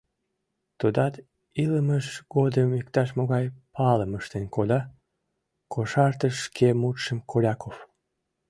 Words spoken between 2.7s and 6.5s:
иктаж-могай палым ыштен кода,— кошартыш